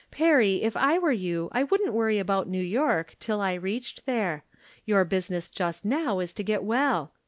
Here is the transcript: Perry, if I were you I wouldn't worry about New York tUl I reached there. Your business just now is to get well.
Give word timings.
Perry, 0.09 0.63
if 0.63 0.75
I 0.75 0.97
were 0.97 1.11
you 1.11 1.49
I 1.51 1.61
wouldn't 1.61 1.93
worry 1.93 2.17
about 2.17 2.49
New 2.49 2.63
York 2.63 3.15
tUl 3.19 3.39
I 3.39 3.53
reached 3.53 4.07
there. 4.07 4.43
Your 4.83 5.05
business 5.05 5.47
just 5.47 5.85
now 5.85 6.17
is 6.19 6.33
to 6.33 6.43
get 6.43 6.63
well. 6.63 7.11